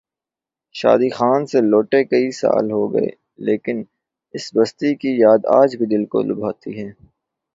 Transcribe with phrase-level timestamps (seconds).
[0.75, 3.09] شادی خان سے لوٹے کئی سال ہو گئے
[3.45, 3.77] لیکن
[4.33, 6.89] اس بستی کی یاد آج بھی دل کو لبھاتی ہے۔